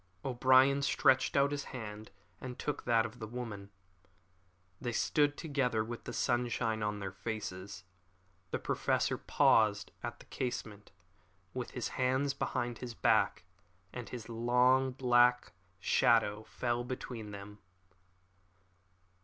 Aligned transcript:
O'Brien 0.25 0.81
stretched 0.81 1.37
out 1.37 1.51
his 1.51 1.65
hand 1.65 2.09
and 2.39 2.57
took 2.57 2.85
that 2.85 3.05
of 3.05 3.19
the 3.19 3.27
woman. 3.27 3.69
They 4.81 4.93
stood 4.93 5.37
together 5.37 5.83
with 5.83 6.05
the 6.05 6.11
sunshine 6.11 6.81
on 6.81 6.97
their 6.97 7.11
faces. 7.11 7.83
The 8.49 8.57
Professor 8.57 9.15
paused 9.15 9.91
at 10.01 10.17
the 10.17 10.25
casement 10.25 10.91
with 11.53 11.69
his 11.77 11.89
hands 11.89 12.33
behind 12.33 12.79
his 12.79 12.95
back, 12.95 13.43
and 13.93 14.09
his 14.09 14.27
long 14.27 14.89
black 14.93 15.51
shadow 15.79 16.45
fell 16.45 16.83
between 16.83 17.29
them. 17.29 17.59